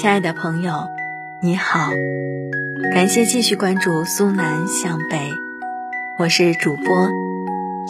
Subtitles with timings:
[0.00, 0.88] 亲爱的朋友，
[1.42, 1.90] 你好，
[2.94, 5.30] 感谢继续关注苏南向北，
[6.18, 7.10] 我是主播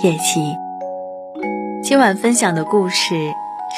[0.03, 0.56] 叶琪。
[1.85, 3.15] 今晚分享的故事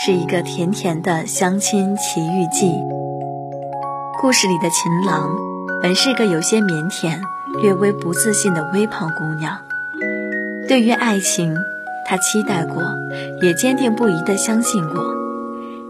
[0.03, 2.73] 是一个甜甜的相亲奇遇记。
[4.19, 5.31] 故事里的秦郎
[5.83, 7.21] 本是个有些腼腆、
[7.61, 9.59] 略微不自信的微胖姑娘，
[10.67, 11.55] 对于爱情，
[12.07, 12.83] 她期待过，
[13.43, 15.05] 也坚定不移地相信过。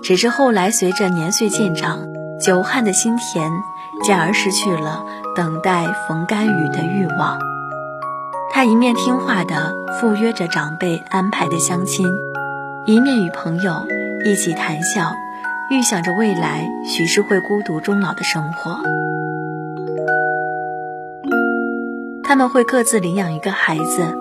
[0.03, 2.09] 只是后来随着年岁渐长，
[2.45, 3.51] 久旱的心田
[4.03, 5.05] 渐而失去了
[5.37, 7.39] 等待逢甘雨的欲望。
[8.53, 12.07] 他一面听话地赴约着长辈安排的相亲，
[12.85, 13.87] 一面与朋友
[14.25, 15.13] 一起谈笑，
[15.71, 18.81] 预想着未来许是会孤独终老的生活。
[22.25, 24.17] 他们会各自领养一个孩子，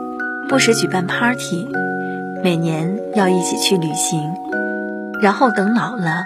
[0.47, 1.67] 不时举办 party，
[2.43, 4.31] 每年要一起去旅行。
[5.21, 6.25] 然后等老了，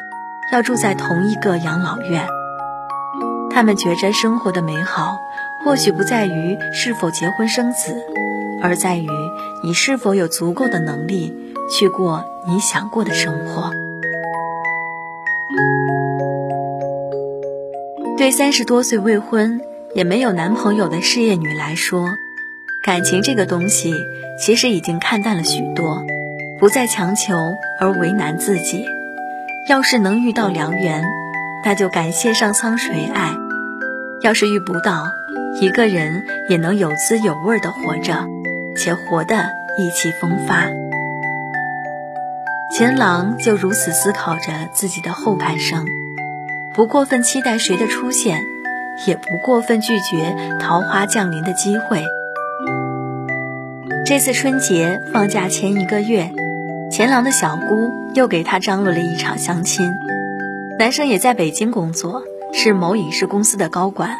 [0.52, 2.28] 要住在同一个养老院。
[3.52, 5.18] 他们觉着生活的美好，
[5.64, 7.96] 或许不在于是否结婚生子，
[8.62, 9.08] 而在于
[9.64, 11.34] 你是否有足够的能力
[11.72, 13.72] 去过你想过的生活。
[18.18, 19.62] 对三十多岁未婚
[19.94, 22.10] 也没有男朋友的事业女来说，
[22.84, 23.94] 感情这个东西
[24.40, 26.04] 其实已经看淡了许多。
[26.58, 27.36] 不再强求
[27.82, 28.86] 而为难自己，
[29.68, 31.04] 要是能遇到良缘，
[31.64, 33.36] 那就感谢上苍垂爱；
[34.22, 35.08] 要是遇不到，
[35.60, 38.28] 一个人也能有滋有味的活着，
[38.78, 39.36] 且活得
[39.80, 40.68] 意气风发。
[42.72, 45.84] 秦郎就如此思考着自己的后半生，
[46.76, 48.40] 不过分期待谁的出现，
[49.08, 52.04] 也不过分拒绝桃花降临的机会。
[54.06, 56.30] 这次春节放假前一个月。
[56.92, 59.92] 钱郎的小姑又给他张罗了一场相亲，
[60.80, 64.12] 男生也在北京工作，是某影视公司的高管。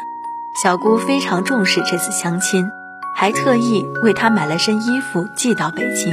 [0.62, 2.70] 小姑非常重视这次相亲，
[3.16, 6.12] 还特意为他买了身衣服寄到北京。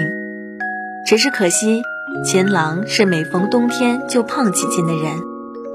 [1.05, 1.81] 只是可惜，
[2.23, 5.17] 钱郎是每逢冬天就胖几斤的人，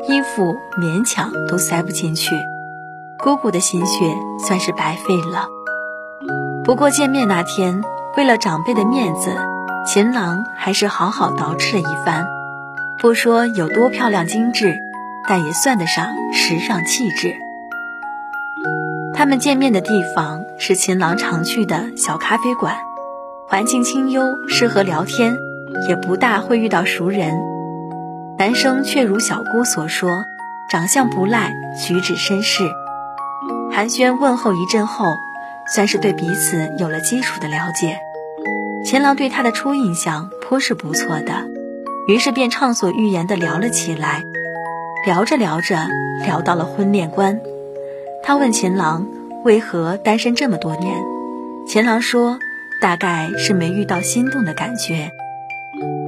[0.08, 2.34] 衣服勉强都塞不进去，
[3.18, 4.14] 姑姑的心血
[4.46, 5.48] 算是白费了。
[6.64, 7.82] 不过见面那天，
[8.16, 9.30] 为了长辈的面子。
[9.90, 12.26] 秦郎还是好好捯饬了一番，
[12.98, 14.78] 不说有多漂亮精致，
[15.26, 17.34] 但也算得上时尚气质。
[19.14, 22.76] 他们见面的地方是秦郎常去的小咖啡馆，
[23.48, 25.38] 环境清幽，适合聊天，
[25.88, 27.32] 也不大会遇到熟人。
[28.36, 30.10] 男生却如小姑所说，
[30.70, 31.50] 长相不赖，
[31.86, 32.62] 举止绅士。
[33.72, 35.16] 寒暄问候一阵后，
[35.74, 37.98] 算是对彼此有了基础的了解。
[38.88, 41.46] 钱郎对他的初印象颇是不错的，
[42.06, 44.22] 于是便畅所欲言地聊了起来。
[45.04, 45.76] 聊着聊着，
[46.24, 47.38] 聊到了婚恋观。
[48.22, 49.06] 他问秦郎
[49.44, 51.02] 为何单身这么多年，
[51.66, 52.38] 秦郎说
[52.80, 55.10] 大概是没遇到心动的感觉。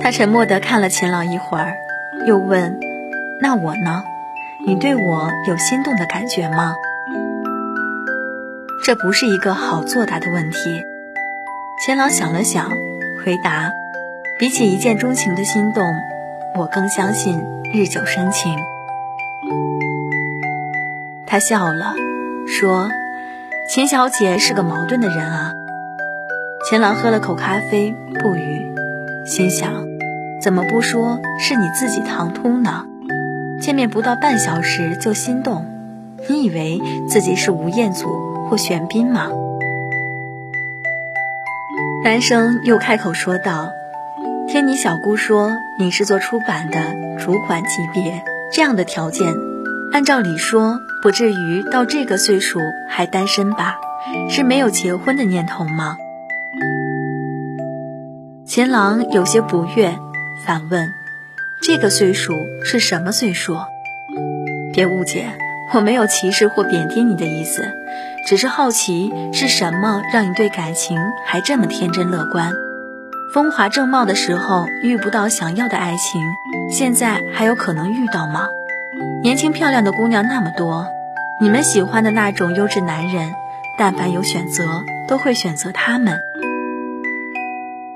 [0.00, 1.74] 他沉默地看了秦郎一会儿，
[2.26, 2.80] 又问
[3.42, 4.02] ：“那我呢？
[4.66, 6.74] 你对我有心动的感觉吗？”
[8.82, 10.82] 这不是一个好作答的问题。
[11.86, 12.72] 钱郎想了想，
[13.24, 13.72] 回答
[14.38, 15.82] ：“比起一见钟情的心动，
[16.54, 17.42] 我更相信
[17.72, 18.54] 日久生情。”
[21.26, 21.94] 他笑了，
[22.46, 22.90] 说
[23.66, 25.54] ：“秦小姐是个矛盾的人啊。”
[26.68, 28.74] 钱郎喝了口咖啡，不语，
[29.24, 29.72] 心想
[30.42, 32.84] ：“怎么不说是你自己唐突呢？
[33.58, 35.64] 见面不到半小时就心动，
[36.28, 38.06] 你以为自己是吴彦祖
[38.50, 39.30] 或玄彬吗？”
[42.02, 43.72] 男生又开口说道
[44.48, 46.78] ：“听你小姑说你是做出版的
[47.18, 49.34] 主管级别，这样的条件，
[49.92, 53.76] 按照理说不至于到这个岁数还单身吧？
[54.30, 55.98] 是没有结婚的念头吗？”
[58.48, 59.94] 秦郎有些不悦，
[60.46, 60.88] 反问
[61.62, 62.32] ：“这个岁数
[62.64, 63.58] 是什么岁数？”
[64.72, 65.26] 别误解，
[65.74, 67.62] 我没有歧视或贬低你的意思。
[68.26, 72.52] 只是好奇是什么让你对感情还这么天真乐观？
[73.32, 76.20] 风华正茂的时候遇不到想要的爱情，
[76.70, 78.48] 现在还有可能遇到吗？
[79.22, 80.86] 年轻漂亮的姑娘那么多，
[81.40, 83.32] 你们喜欢的那种优质男人，
[83.78, 84.64] 但凡有选择，
[85.08, 86.20] 都会选择他们。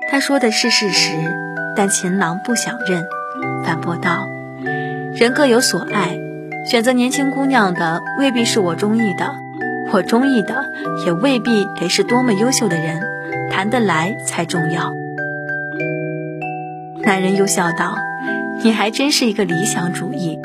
[0.09, 1.11] 他说的是事实，
[1.75, 3.05] 但秦郎不想认，
[3.63, 4.27] 反驳道
[5.15, 6.17] ：“人各有所爱，
[6.65, 9.35] 选择年轻姑娘的未必是我中意的。”
[9.91, 10.65] 我中意的
[11.05, 13.01] 也未必得是多么优秀的人，
[13.49, 14.93] 谈得来才重要。
[17.03, 17.97] 男人又笑道
[18.63, 20.39] ：“你还真是一个理想主义。”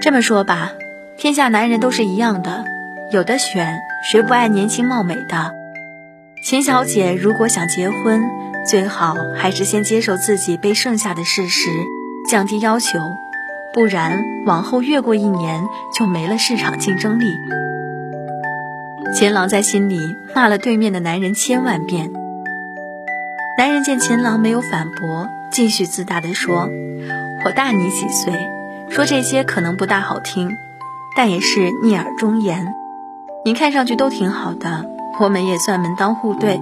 [0.00, 0.72] 这么说吧，
[1.16, 2.64] 天下男人都是一样的，
[3.10, 3.80] 有的选，
[4.10, 5.54] 谁不爱年轻貌美的？
[6.44, 8.22] 秦小姐如果想结婚，
[8.64, 11.70] 最好还是先接受自己被剩下的事实，
[12.30, 12.98] 降低要求，
[13.72, 15.64] 不然往后越过一年
[15.98, 17.34] 就没了市场竞争力。
[19.14, 22.12] 秦郎在心里骂了对面的男人千万遍。
[23.58, 26.68] 男人见秦郎没有反驳，继续自大地说
[27.44, 28.48] ：“我大你几岁，
[28.90, 30.50] 说这些可能不大好听，
[31.16, 32.74] 但也是逆耳忠言。
[33.44, 36.60] 你看上去都挺好的。”我们也算门当户对，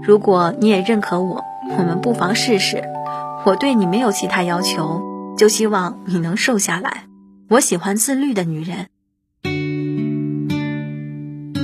[0.00, 1.44] 如果你也认可我，
[1.76, 2.84] 我们不妨试试。
[3.44, 5.02] 我对你没有其他要求，
[5.36, 7.02] 就希望你能瘦下来。
[7.48, 8.86] 我喜欢自律的女人。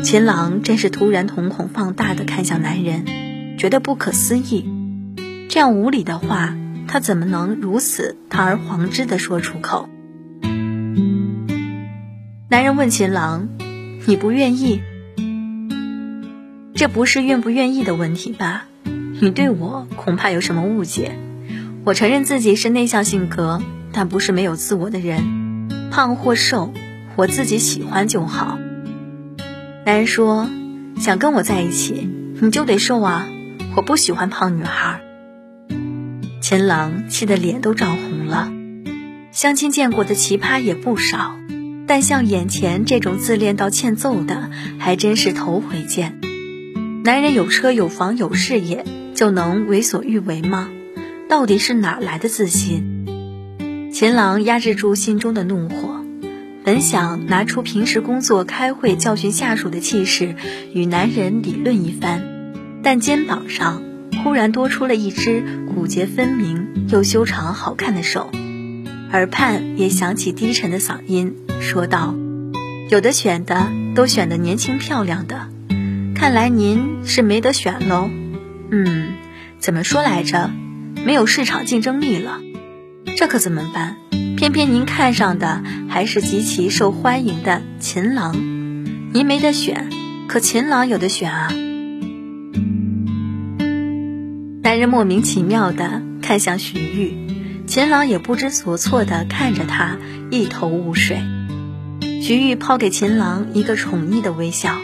[0.06, 3.06] 秦朗真是突然瞳孔放大的看向男人，
[3.58, 4.64] 觉得不可思议。
[5.48, 6.56] 这样无理的话，
[6.86, 9.88] 他怎么能如此堂而皇之的说出口？
[12.48, 13.48] 男人问秦朗
[14.06, 14.80] ：“你不愿意？”
[16.76, 18.66] 这不是愿不愿意的问题吧？
[18.84, 21.18] 你对我恐怕有什么误解。
[21.82, 23.60] 我承认自己是内向性格，
[23.90, 25.66] 但不是没有自我的人。
[25.90, 26.72] 胖或瘦，
[27.16, 28.60] 我自己喜欢就好。
[29.86, 30.50] 男人说
[30.98, 32.08] ：“想跟我在一起，
[32.40, 33.28] 你就得瘦啊！
[33.76, 35.00] 我不喜欢胖女孩。”
[36.42, 38.50] 秦朗气得脸都涨红了。
[39.30, 41.36] 相亲见过的奇葩也不少，
[41.86, 44.50] 但像眼前这种自恋到欠揍的，
[44.80, 46.18] 还真是头回见。
[47.04, 48.84] 男人有车有房有事业
[49.14, 50.68] 就能为所欲为吗？
[51.28, 53.06] 到底是哪来的自信？
[53.92, 56.04] 秦朗压制住心中的怒火，
[56.66, 60.34] 本想拿出平时工作开会教训下属的气势
[60.74, 62.20] 与男人理论一番，
[62.82, 63.84] 但肩膀上
[64.24, 68.32] 忽然多出了一只骨节分明又修长好看的手，
[69.12, 72.16] 耳畔也响起低沉的嗓音，说道
[72.90, 75.46] ：“有的选的都选的年轻漂亮的。”
[76.18, 78.10] 看来您是没得选喽，
[78.72, 79.14] 嗯，
[79.60, 80.50] 怎么说来着？
[81.04, 82.40] 没有市场竞争力了，
[83.16, 83.98] 这可怎么办？
[84.46, 88.32] 偏偏您看上的还是极其受欢迎的秦郎，
[89.12, 89.90] 您没得选，
[90.28, 91.48] 可秦郎有的选啊。
[94.62, 97.16] 男人莫名其妙的看向徐玉，
[97.66, 99.96] 秦郎也不知所措的看着他，
[100.31, 101.19] 一头雾水。
[102.22, 104.76] 徐玉抛给秦郎一个宠溺的微笑。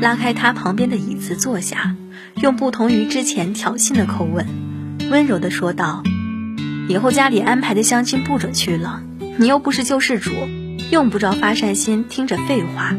[0.00, 1.96] 拉开他旁边的椅子坐下，
[2.40, 4.46] 用不同于之前挑衅的口吻，
[5.10, 6.04] 温柔的说道
[6.92, 9.02] ：“以后家里安排的相亲不准去了，
[9.38, 10.30] 你又不是救世主，
[10.90, 12.94] 用不着发善心听着废话。”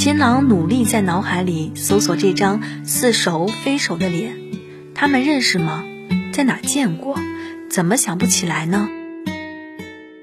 [0.00, 4.36] 秦朗努力在脑海里搜索这张似熟非熟的脸，
[4.94, 5.84] 他们认识吗？
[6.32, 7.18] 在哪见过？
[7.68, 8.88] 怎么想不起来呢？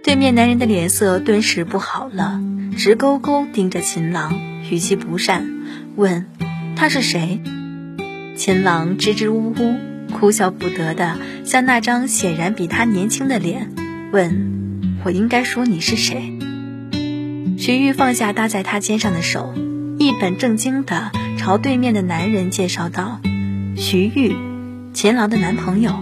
[0.04, 2.42] 对面男人的脸色顿时不好了，
[2.76, 4.34] 直勾勾盯着秦朗。
[4.72, 5.48] 语气不善，
[5.96, 6.26] 问
[6.76, 7.44] ：“他是谁？”
[8.36, 9.76] 秦朗支支吾吾，
[10.22, 13.72] 哭笑不得的向那张显然比他年轻的脸
[14.12, 16.38] 问：“我应该说你是谁？”
[17.58, 19.52] 徐玉放下搭在他肩上的手，
[19.98, 21.10] 一本正经的
[21.40, 23.20] 朝对面的男人介绍道
[23.76, 24.36] ：“徐玉，
[24.94, 25.96] 秦朗的男朋友。”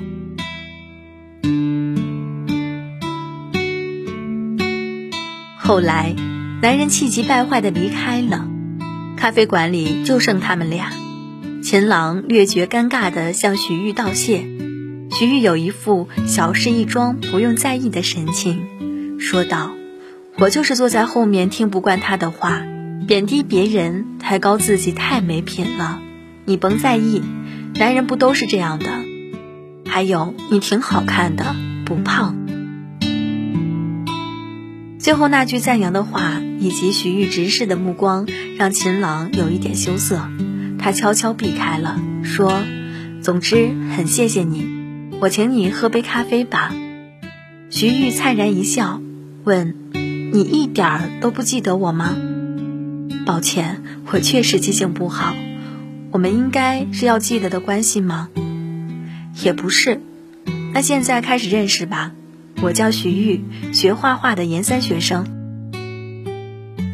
[5.58, 6.14] 后来，
[6.62, 8.46] 男人气急败坏的离开了。
[9.16, 10.92] 咖啡馆里就剩他们俩，
[11.62, 14.46] 秦朗略觉尴尬地向徐玉道谢，
[15.12, 19.72] 徐玉有一副小事一桩不用在意的神情，说道
[20.40, 22.64] ：“我就是坐在后面听不惯他的话，
[23.08, 26.00] 贬低别人，抬高自己太没品了。
[26.46, 27.22] 你甭在意，
[27.76, 28.88] 男人不都是这样的？
[29.86, 32.38] 还有你挺好看的，不胖。”
[34.98, 40.22] 最后那句赞扬的话，以及徐玉直视的目光，让秦朗有一点羞涩。
[40.80, 42.64] 他悄悄避开了，说
[43.22, 44.66] ：“总之，很谢谢你，
[45.20, 46.74] 我请你喝杯咖啡吧。”
[47.70, 49.02] 徐玉灿然一笑，
[49.44, 52.16] 问：“你一点儿都不记得我吗
[53.28, 55.36] ？”“抱歉，我确实记性不好。
[56.12, 58.30] 我们应该是要记得的关系吗
[59.44, 60.02] ？”“也不是。
[60.74, 62.14] 那现在开始认识吧。”
[62.62, 65.26] 我叫徐玉，学画画的研三学生。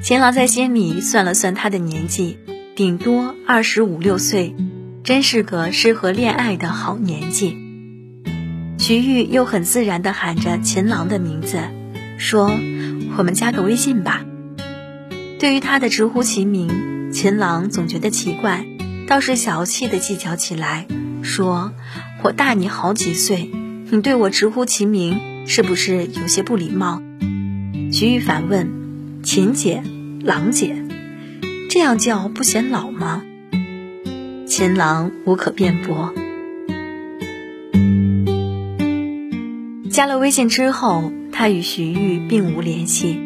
[0.04, 2.38] 秦朗在心里算了算他的年纪，
[2.76, 4.54] 顶多二十五六岁，
[5.02, 7.56] 真是个适合恋爱的好年纪。
[8.78, 11.58] 徐玉又很自然地喊着秦朗的名字，
[12.18, 12.52] 说
[13.18, 14.26] ：“我们加个微信吧。”
[15.40, 18.66] 对于他的直呼其名，秦朗总觉得奇怪，
[19.08, 20.86] 倒是小气地计较起来，
[21.22, 21.72] 说
[22.24, 23.52] ：“我大你好几岁，
[23.90, 25.18] 你对我直呼其名。”
[25.48, 27.02] 是不是有些不礼貌？
[27.94, 28.68] 徐玉反问
[29.24, 29.84] ：“秦姐，
[30.24, 30.76] 郎姐，
[31.70, 33.24] 这样叫不显老吗？”
[34.48, 36.14] 秦郎无可辩驳。
[39.90, 43.20] 加了微信之后，他与徐玉并无联系，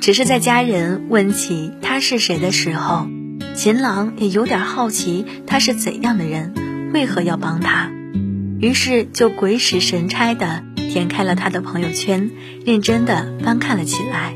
[0.00, 3.08] 只是在家人问起他是谁的时候，
[3.54, 6.54] 秦郎也有点好奇他是怎样的人，
[6.92, 7.90] 为何要帮他，
[8.60, 10.62] 于是就鬼使神差的
[10.92, 12.30] 点开了他的朋友圈，
[12.64, 14.34] 认真的翻看了起来。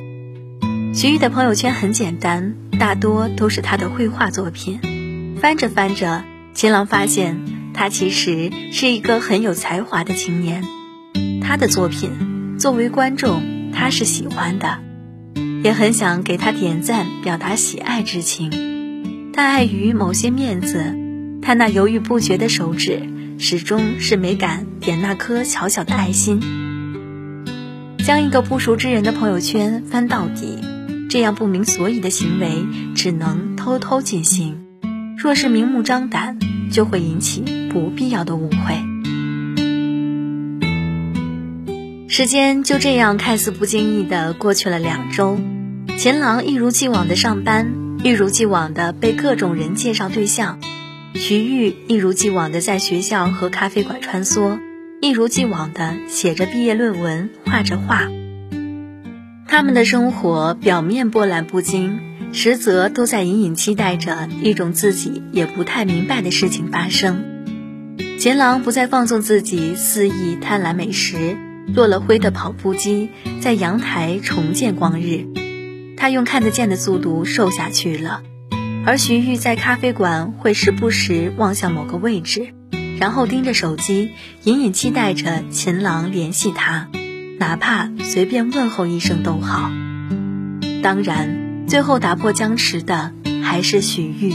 [0.92, 5.36] 徐玉的朋友圈很简单，大多都是他的绘画作品。
[5.40, 7.40] 翻着翻着，秦郎发现
[7.74, 10.64] 他其实是一个很有才华的青年。
[11.42, 13.42] 他的作品，作为观众，
[13.72, 14.78] 他是喜欢的，
[15.64, 19.30] 也很想给他点赞，表达喜爱之情。
[19.32, 20.96] 但碍于某些面子，
[21.42, 23.02] 他那犹豫不决的手指，
[23.38, 26.40] 始终是没敢点那颗小小的爱心。
[28.04, 30.58] 将一个不熟之人的朋友圈翻到底，
[31.08, 34.64] 这样不明所以的行为，只能偷偷进行。
[35.16, 36.38] 若是明目张胆，
[36.70, 38.76] 就会引起不必要的误会。
[42.08, 45.38] 时间就这样看似不经意的过去了两周，
[45.96, 47.72] 钱郎一如既往的上班，
[48.02, 50.58] 一如既往的被各种人介绍对象，
[51.14, 54.58] 徐玉一如既往的在学校和咖啡馆穿梭，
[55.00, 58.08] 一如既往的写着毕业论文，画着画。
[59.48, 62.00] 他们的生活表面波澜不惊。
[62.30, 67.24] 实则都在隐隐期待着一种自己也不太明白的事情发生。
[68.18, 71.38] 秦郎不再放纵自己肆意贪婪美食，
[71.74, 73.08] 落了灰的跑步机
[73.40, 75.26] 在阳台重见光日。
[75.96, 78.22] 他用看得见的速度瘦下去了。
[78.84, 82.52] 而徐玉在咖啡馆会时不时望向某个位置，
[82.98, 84.10] 然后盯着手机，
[84.44, 86.90] 隐隐期待着秦郎联系他，
[87.38, 89.70] 哪怕随便问候一声都好。
[90.82, 91.46] 当然。
[91.68, 94.32] 最后打破僵持的还是徐玉。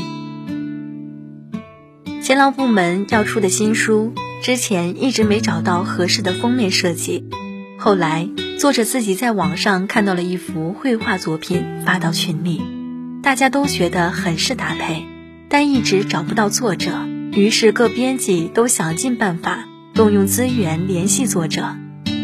[2.22, 7.26] 勤劳部门要出的新书，之前一直没找到合适的封面设计，
[7.80, 8.30] 后来
[8.60, 12.62] 作者自己在网上看到了一幅绘画作品，发到群里，
[13.24, 15.04] 大家都觉得很是搭配，
[15.50, 16.92] 但一直找不到作者，
[17.32, 21.76] 于是各编辑都想尽办法动用资源联系作者，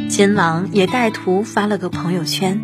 [0.09, 2.59] 秦朗也带图发了个朋友圈，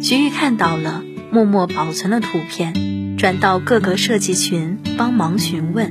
[0.00, 1.02] 徐玉看到了。
[1.32, 5.88] 默默保存了图片，转到各个设计群帮忙询问。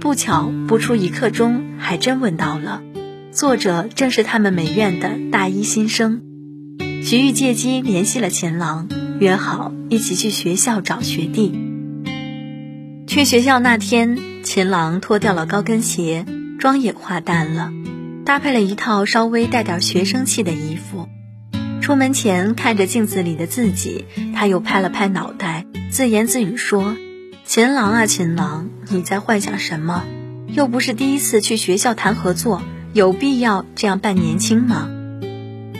[0.00, 2.82] 不巧，不出一刻钟，还真问到了，
[3.30, 6.20] 作者正是他们美院的大一新生。
[7.04, 8.88] 徐玉借机联系了秦郎，
[9.20, 11.54] 约好一起去学校找学弟。
[13.06, 16.26] 去学校那天，秦郎脱掉了高跟鞋，
[16.58, 17.70] 妆也化淡了，
[18.26, 21.08] 搭配了一套稍微带点学生气的衣服。
[21.80, 24.04] 出门前看着镜子里的自己，
[24.34, 26.96] 他又拍了拍脑袋，自言自语说
[27.46, 30.02] ：“秦郎啊，秦郎，你在幻想什么？
[30.48, 34.90] 又不是第一次去学校谈合作，有必要这样扮年轻吗？”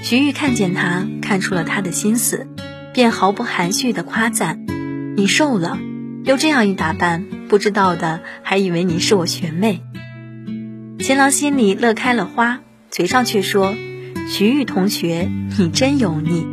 [0.01, 2.47] 徐玉看见他，看出了他的心思，
[2.95, 4.65] 便毫不含蓄地夸赞
[5.19, 5.77] ：“你瘦了，
[6.25, 9.83] 又这样一打扮，不知道的还以为你是我学妹。”
[11.07, 13.77] 秦郎心里乐开了花，嘴上却说。
[14.29, 16.45] 徐玉同学，你真油腻。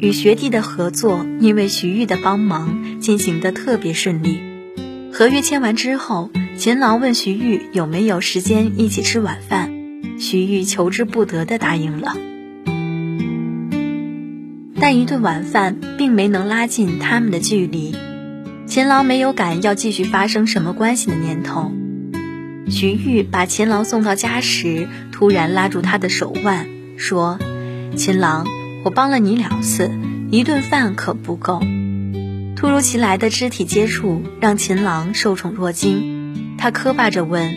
[0.00, 4.40] 与学弟的合作，因为徐玉的帮忙，进行的特别顺利。
[5.12, 9.70] 合约签完之后，秦郎问徐玉有没有时间一起吃晚饭，
[10.18, 12.16] 徐玉求之不得的答应了。
[14.80, 17.94] 但一顿晚饭并没能拉近他们的距离，
[18.66, 21.70] 秦郎没有敢要继续发生什么关系的念头。
[22.70, 26.68] 徐玉把秦郎送到家时，突然拉住他的手腕。
[26.96, 27.38] 说
[27.96, 28.44] ：“秦郎，
[28.84, 29.90] 我帮了你两次，
[30.30, 31.60] 一顿饭可不够。”
[32.56, 37.54] 突如其来的肢体接触让秦郎受宠若惊，他磕巴着问：“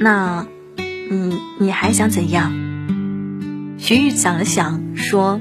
[0.00, 2.52] 那，你你还想怎样？”
[3.78, 5.40] 徐玉想了想说：“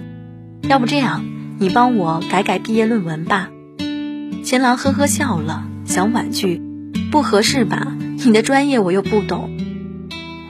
[0.67, 1.23] 要不这样，
[1.59, 3.49] 你帮我改改毕业论文吧。”
[4.43, 6.61] 秦郎呵呵笑了，想婉拒
[7.11, 7.96] ：“不合适吧？
[8.27, 9.57] 你的专业我又不懂。”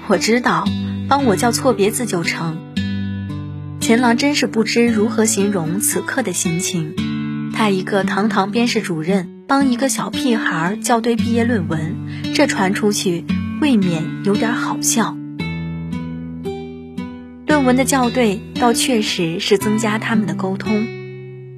[0.10, 0.68] 我知道，
[1.08, 2.58] 帮我叫错别字就成。
[3.80, 6.96] 秦郎真是不知如何形容此刻的心情。
[7.54, 11.96] 他一个堂堂编室主任，帮一个小屁孩校对毕业论文，
[12.34, 13.26] 这传出去
[13.62, 15.16] 未免有点好笑。
[17.46, 20.88] 论文的校对倒确实是增加他们的沟通。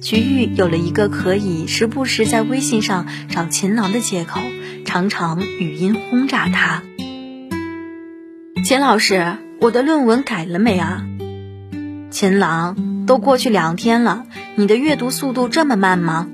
[0.02, 4.40] 徐玉有了一个可以时不时在微信上找秦郎的借口，
[4.84, 6.82] 常常语音轰炸他。
[8.64, 11.04] 钱老师，我的论文改了没啊？
[12.10, 14.24] 秦郎，都过去两天了，
[14.56, 16.28] 你的阅读速度这么慢吗？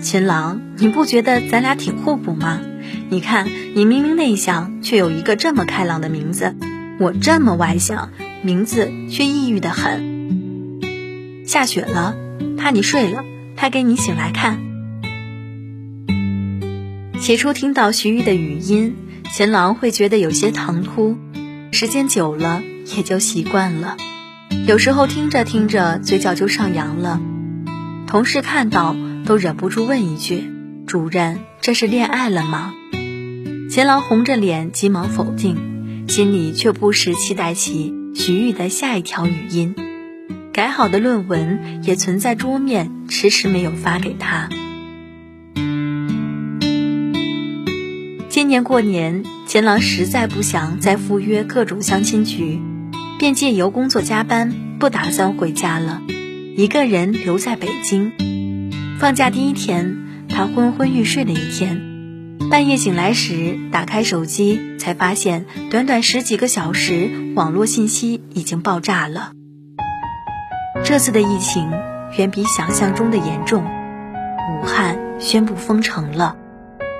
[0.00, 2.60] 秦郎，你不觉得咱俩挺互补吗？
[3.08, 6.54] 你看，你明明内向，却有一个这么开朗的名字；
[7.00, 8.10] 我这么外向，
[8.42, 10.76] 名字却抑郁的很。
[11.46, 12.14] 下雪了，
[12.58, 13.24] 怕你睡了，
[13.56, 14.60] 拍给你醒来看。
[17.20, 18.96] 起初听到徐玉的语音，
[19.32, 21.16] 秦郎会觉得有些唐突，
[21.72, 22.62] 时间久了
[22.96, 23.96] 也就习惯了。
[24.66, 27.20] 有时候听着听着，嘴角就上扬了。
[28.06, 28.96] 同事看到。
[29.26, 30.44] 都忍不住问一句
[30.86, 32.72] ：“主任，这是恋爱了吗？”
[33.68, 39.74] 秦郎红着脸，急忙否定，心里却不时期待起徐玉的下一条语音。
[40.52, 44.48] 改好的论文也存在桌面，迟迟没有发给他。
[48.36, 52.60] 今年过年，钱郎实在不想再赴约各种相亲局，
[53.18, 56.02] 便借由工作加班，不打算回家了，
[56.54, 58.12] 一个人留在北京。
[58.98, 59.96] 放假第一天，
[60.28, 61.80] 他昏昏欲睡了一天，
[62.50, 69.32] 半夜醒来时打开手机，才发现短短十几个小时，网络信息已经爆炸了。
[70.84, 71.70] 这次的疫情
[72.18, 76.36] 远比想象中的严重，武汉宣布封城了，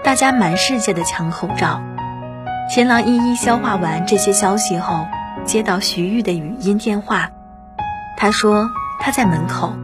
[0.06, 1.82] 大家满世界的抢口罩。
[2.70, 5.04] 秦郎一一消化完这些消息后，
[5.44, 7.30] 接到徐玉的语音电话，
[8.16, 8.70] 他说
[9.00, 9.75] 他在门口。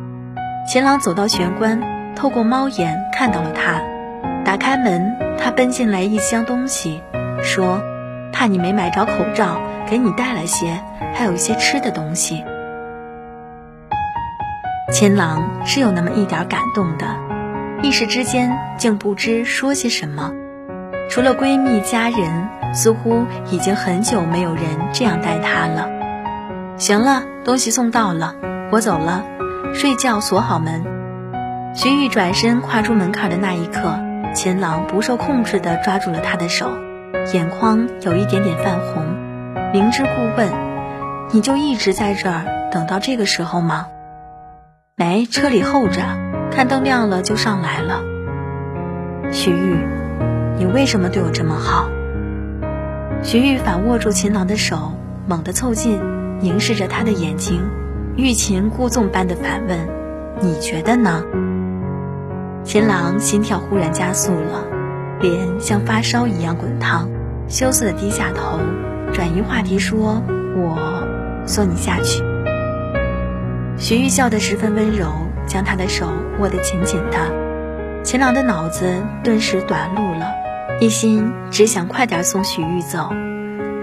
[0.69, 1.83] 秦郎走到玄关。
[2.15, 3.83] 透过猫眼看到了他，
[4.45, 7.03] 打开门，他奔进来一箱东西，
[7.43, 7.83] 说
[8.33, 10.81] ：“怕你没买着口罩，给你带了些，
[11.15, 12.45] 还有一些吃的东西。”
[14.93, 17.07] 秦郎是有那么一点感动的，
[17.83, 20.33] 一时之间竟不知说些什么。
[21.11, 25.91] 除了闺蜜家人，似乎已经很久没有人这样待她了。
[26.79, 28.37] 行了，东西送到了，
[28.71, 29.25] 我走了，
[29.75, 30.85] 睡觉锁好门。
[31.75, 33.99] 徐玉转身跨出门槛的那一刻，
[34.33, 36.71] 秦朗不受控制地抓住了他的手，
[37.35, 39.05] 眼眶有一点点泛红，
[39.73, 40.49] 明知故问
[41.33, 43.89] ：“你就一直在这儿等到这个时候吗
[44.97, 46.03] ？”“没，车里候着，
[46.55, 48.03] 看灯亮了就上来了。
[49.33, 49.77] ”“徐玉，
[50.59, 51.89] 你为什么对我这么好？”
[53.25, 54.93] 徐玉反握住秦朗的手，
[55.27, 56.01] 猛地凑近，
[56.41, 57.63] 凝视着他的眼睛，
[58.17, 59.79] 欲擒故纵般的反问
[60.43, 61.25] ：“你觉得呢？”
[62.65, 64.65] 秦郎心跳忽然加速了，
[65.21, 67.09] 脸像发烧一样滚烫，
[67.49, 68.59] 羞涩的低下头，
[69.13, 70.23] 转移话题说
[70.57, 70.77] ：“我
[71.47, 72.23] 送你下去。”
[73.79, 75.07] 徐玉笑得十分温柔，
[75.47, 76.07] 将他的手
[76.39, 78.03] 握得紧紧的。
[78.03, 80.33] 秦朗的脑子顿时短路了，
[80.81, 83.11] 一心只想快点送徐玉走。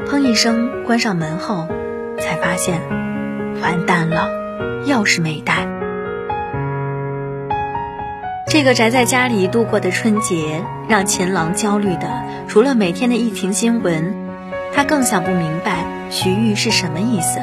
[0.07, 1.67] 砰一声关上门后，
[2.19, 2.81] 才发现
[3.61, 4.29] 完蛋了，
[4.85, 5.67] 钥匙没带。
[8.47, 12.09] 这个宅在家里度过的春节，让秦朗焦虑的
[12.47, 14.15] 除了每天的疫情新闻，
[14.73, 17.39] 他更想不明白徐玉是什么意思。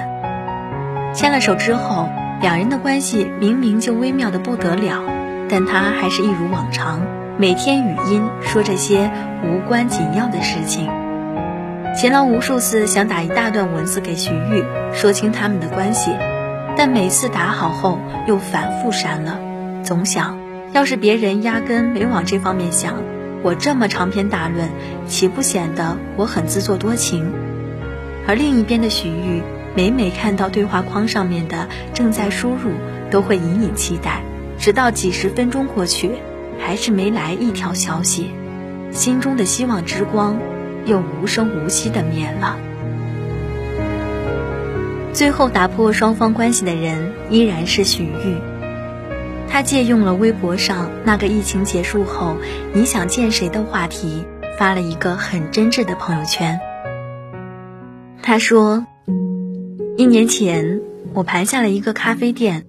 [1.14, 2.08] 牵了手之后，
[2.40, 5.02] 两人的关系明明就微妙的不得了，
[5.48, 7.00] 但他还是一如往常，
[7.38, 9.10] 每天语音说这些
[9.42, 10.88] 无关紧要的事情。
[11.96, 16.10] 秦郎无数次想打一大段文字给徐玉说清他们的关系，
[16.76, 19.38] 但每次打好后又反复删了，
[19.82, 20.38] 总想。
[20.72, 22.96] 要是别人压根没往这方面想，
[23.42, 24.68] 我这么长篇大论，
[25.06, 27.32] 岂不显得我很自作多情？
[28.26, 29.42] 而另一边的许玉，
[29.76, 32.70] 每每看到对话框上面的正在输入，
[33.10, 34.22] 都会隐隐期待，
[34.58, 36.12] 直到几十分钟过去，
[36.58, 38.30] 还是没来一条消息，
[38.90, 40.38] 心中的希望之光
[40.86, 42.56] 又无声无息的灭了。
[45.12, 48.36] 最后打破双方关系的人，依然是许玉。
[49.46, 52.36] 他借用了微博上那个疫情结束后
[52.72, 54.24] 你想见谁的话题，
[54.58, 56.60] 发了一个很真挚的朋友圈。
[58.22, 58.86] 他说
[59.98, 60.82] ：“一年前，
[61.14, 62.66] 我盘下了一个咖啡店，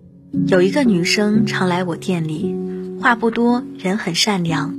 [0.47, 2.55] 有一个女生常来我店里，
[3.01, 4.73] 话不多，人很善良。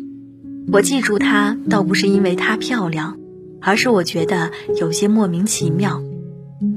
[0.72, 3.18] 我记住她，倒不是因为她漂亮，
[3.60, 6.02] 而是我觉得有些莫名其妙。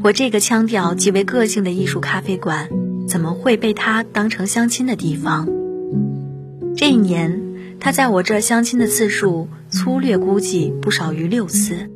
[0.04, 2.70] 我这个腔调极为个性的艺术咖啡馆。”
[3.08, 5.50] 怎么会被她当成相亲的地方？
[6.78, 7.42] 这一年，
[7.78, 11.90] 他在我这相亲的次数，粗略估计不少于六次。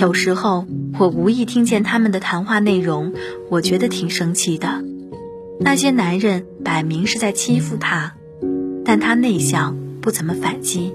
[0.00, 0.66] 有时候，
[0.98, 3.12] 我无意听见他们的谈话内容，
[3.48, 4.84] 我觉得挺生气的。
[5.60, 8.14] 那些男人摆明是在欺负他，
[8.84, 10.92] 但他内向，不怎么反击。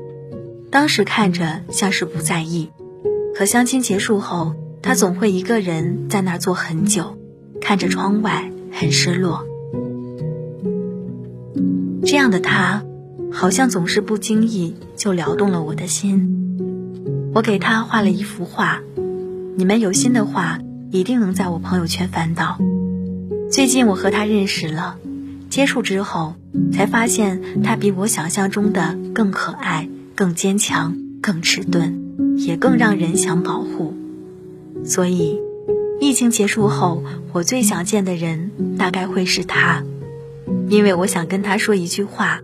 [0.71, 2.69] 当时看着像是不在意，
[3.35, 7.17] 可相亲结束后，他总会一个人在那儿坐很久，
[7.61, 8.51] 看着窗外。
[8.77, 9.45] 很失落。
[12.05, 12.83] 这样的他，
[13.31, 16.44] 好像总是不经意就撩动了我的心。
[17.35, 18.79] 我给他画了一幅画，
[19.57, 20.57] 你们有心的话，
[20.89, 22.57] 一定能在我朋友圈翻到。
[23.51, 24.95] 最近我和他认识了，
[25.49, 26.35] 接触之后
[26.71, 33.93] 才发现他比我想象中的更可爱、更坚强、更迟钝，也更让人想保护。
[34.85, 35.37] 所以，
[35.99, 39.83] 疫情结束后，我最想见的人大概会是他。
[40.69, 42.39] 因为我想跟他说一句话。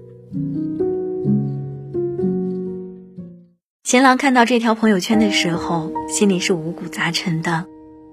[3.83, 7.65] 贤郎看到这条朋友圈的时候，心里是五谷杂陈的，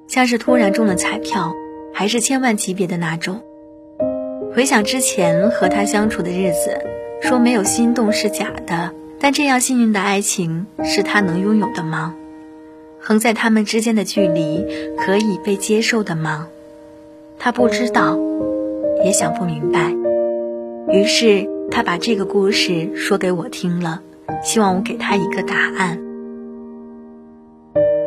[0.08, 1.54] 像是突然中了彩票，
[1.92, 3.42] 还是千万级别的那种。
[4.54, 6.80] 回想之前和他相处的日子，
[7.20, 12.14] 说没有心动是假的，但这样幸运的爱情是他能拥有的吗？
[12.98, 14.64] 横在他们之间的距离
[14.96, 16.48] 可以被接受的吗？
[17.38, 18.18] 他不知道。
[19.04, 19.94] 也想不明白，
[20.92, 24.02] 于是他把这个故事说给我听了，
[24.42, 25.98] 希望我给他一个答案。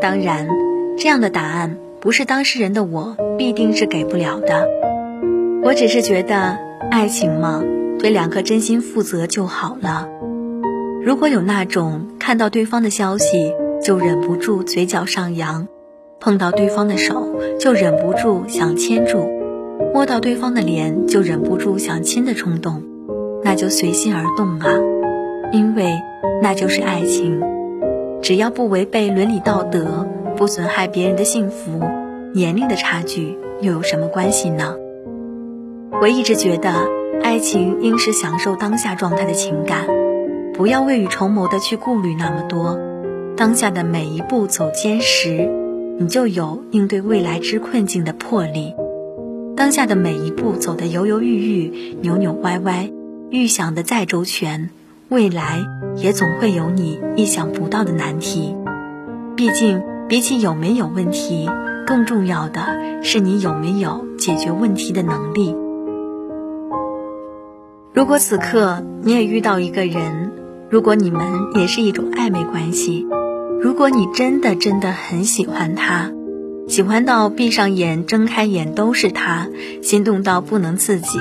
[0.02, 0.48] 当然，
[0.98, 4.68] 这样的答案不是当事人的我必定是给不了的。
[5.64, 6.58] 我只是觉得，
[6.90, 7.64] 爱情嘛，
[8.00, 10.10] 对两个真心负责就好了。
[11.04, 15.68] 如果有那种看到对方的消息就忍不住嘴角上扬，
[16.20, 19.30] 碰到对方的手就忍不住想牵住。
[19.94, 22.84] 摸到对方的脸就忍不住想亲的冲动，
[23.44, 24.68] 那就随心而动啊，
[25.52, 25.94] 因为
[26.42, 27.42] 那就是爱情。
[28.22, 30.08] 只要不违背伦理道德，
[30.38, 31.82] 不损害别人的幸福，
[32.34, 34.76] 年龄的差距又有什么关系呢？
[36.02, 36.72] 我一直觉得，
[37.22, 39.88] 爱情应是享受当下状态的情感，
[40.54, 42.80] 不要未雨绸缪的去顾虑那么多。
[43.36, 45.50] 当下的每一步走坚实，
[46.00, 48.74] 你就有应对未来之困境的魄力。
[49.56, 52.90] 当下的每一步走得犹犹豫豫、扭扭歪歪，
[53.30, 54.70] 预想的再周全，
[55.12, 58.56] 未来也总会有你意想不到的难题。
[59.36, 61.50] 毕竟，比起有没有问题，
[61.86, 62.62] 更重要的
[63.04, 65.54] 是你有没有解决问题的能力。
[67.94, 70.32] 如果此刻你也遇到一个人，
[70.70, 71.22] 如果你们
[71.56, 73.06] 也是一种暧昧关系，
[73.60, 76.10] 如果你真的真的很喜欢他。
[76.70, 79.50] 喜欢到闭上眼、睁开眼都是他，
[79.82, 81.20] 心动到不能自己，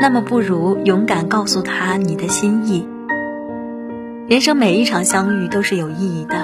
[0.00, 2.88] 那么不如勇敢告诉他你的心意。
[4.26, 6.34] 人生每一场相遇都是有意义的，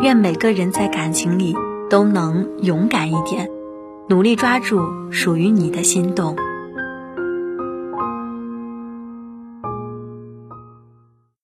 [0.00, 1.56] 愿每个人在感情里
[1.90, 3.50] 都能勇敢一点，
[4.08, 6.36] 努力抓住属于你的心动。